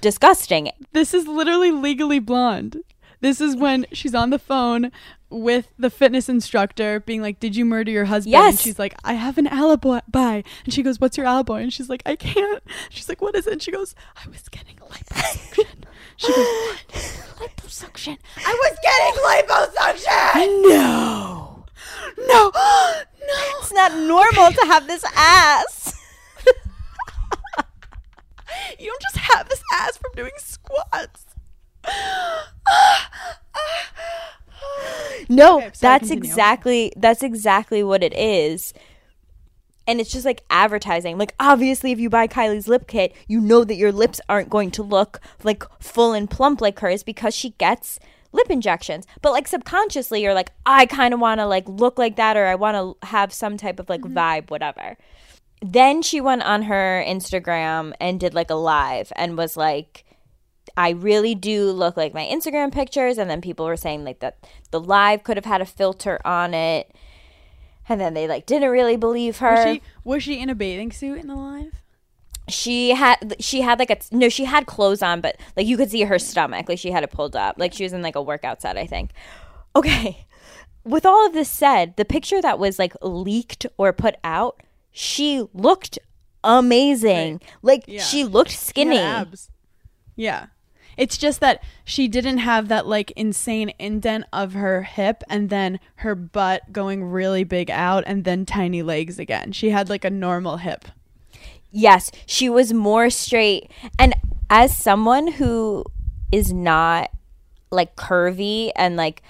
[0.00, 0.70] disgusting.
[0.92, 2.82] This is literally legally blonde.
[3.20, 4.92] This is when she's on the phone
[5.30, 8.34] with the fitness instructor being like, Did you murder your husband?
[8.36, 8.62] And Yes.
[8.62, 10.42] she's like, I have an alibi.
[10.64, 11.60] And she goes, What's your alibi?
[11.60, 12.62] And she's like, I can't.
[12.90, 13.52] She's like, What is it?
[13.54, 15.66] And she goes, I was getting liposuction.
[16.16, 16.84] she goes, What?
[17.38, 18.18] Liposuction.
[18.44, 19.16] I was getting
[19.48, 20.68] liposuction.
[20.68, 21.44] No.
[22.26, 22.50] No.
[22.54, 23.00] no.
[23.60, 25.77] It's not normal to have this ass.
[28.78, 31.26] You don't just have this ass from doing squats.
[35.28, 36.24] No, Okay, sorry, that's continue.
[36.24, 38.72] exactly that's exactly what it is.
[39.86, 41.18] And it's just like advertising.
[41.18, 44.70] Like obviously if you buy Kylie's lip kit, you know that your lips aren't going
[44.72, 47.98] to look like full and plump like hers because she gets
[48.32, 49.06] lip injections.
[49.22, 52.46] But like subconsciously you're like I kind of want to like look like that or
[52.46, 54.16] I want to have some type of like mm-hmm.
[54.16, 54.96] vibe whatever.
[55.60, 60.04] Then she went on her Instagram and did like a live and was like
[60.76, 63.18] I really do look like my Instagram pictures.
[63.18, 64.38] And then people were saying like that
[64.70, 66.94] the live could have had a filter on it.
[67.88, 69.54] And then they like didn't really believe her.
[69.54, 71.82] Was she was she in a bathing suit in the live?
[72.48, 75.90] she had she had like a no she had clothes on but like you could
[75.90, 78.22] see her stomach like she had it pulled up like she was in like a
[78.22, 79.10] workout set i think
[79.76, 80.26] okay
[80.84, 85.44] with all of this said the picture that was like leaked or put out she
[85.54, 85.98] looked
[86.44, 88.02] amazing like Yeah.
[88.02, 89.50] she looked She skinny abs.
[90.16, 90.46] Yeah.
[90.96, 95.78] It's just that she didn't have that like insane indent of her hip and then
[95.96, 99.52] her butt going really big out and then tiny legs again.
[99.52, 100.86] She had like a normal hip.
[101.70, 103.70] Yes, she was more straight.
[103.98, 104.14] And
[104.50, 105.84] as someone who
[106.32, 107.10] is not
[107.70, 109.22] like curvy and like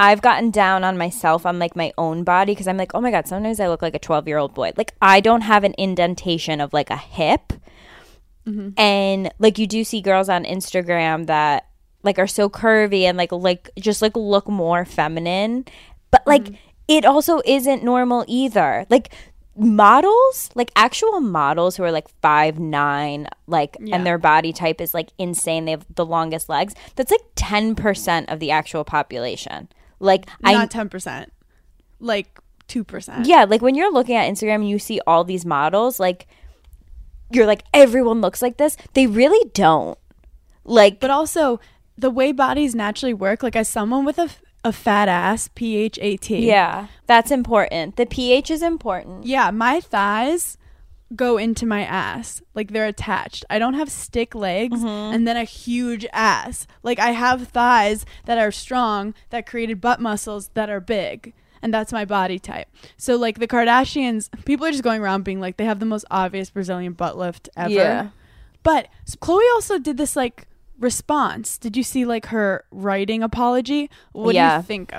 [0.00, 3.10] I've gotten down on myself on like my own body because I'm like, oh my
[3.10, 4.72] God, sometimes I look like a 12 year old boy.
[4.74, 7.52] Like, I don't have an indentation of like a hip.
[8.46, 8.80] Mm-hmm.
[8.80, 11.66] And like, you do see girls on Instagram that
[12.02, 15.66] like are so curvy and like, like, just like look more feminine.
[16.10, 16.54] But like, mm-hmm.
[16.88, 18.86] it also isn't normal either.
[18.88, 19.12] Like,
[19.56, 23.96] models like actual models who are like five nine like Yeah.
[23.96, 28.32] and their body type is like insane they have the longest legs that's like 10%
[28.32, 29.68] of the actual population
[30.00, 31.32] like i Not ten percent.
[32.00, 33.26] Like two percent.
[33.26, 36.26] yeah like when you're looking at instagram and you see all these models like
[37.32, 39.98] you're like everyone looks like this they really don't
[40.64, 41.60] like But also
[41.98, 44.28] the way bodies naturally work, like as someone with a
[44.64, 46.46] a fat ass, P H A T.
[46.46, 50.56] yeah that's important the ph is important Yeah, my thighs
[51.16, 52.40] go into my ass.
[52.54, 53.44] Like they're attached.
[53.50, 55.14] I don't have stick legs Mm-hmm.
[55.14, 56.66] and then a huge ass.
[56.82, 61.32] Like I have thighs that are strong that created butt muscles that are big.
[61.62, 62.68] And that's my body type.
[62.96, 66.06] So like the Kardashians, people are just going around being like they have the most
[66.10, 67.70] obvious Brazilian butt lift ever.
[67.70, 68.08] Yeah.
[68.62, 68.88] But
[69.20, 70.46] Khloé also did this like
[70.78, 71.58] response.
[71.58, 73.90] Did you see like her writing apology?
[74.12, 74.88] What do you think